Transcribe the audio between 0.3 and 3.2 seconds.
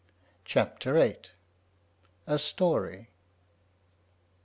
CHAPTER VIII. A STORY.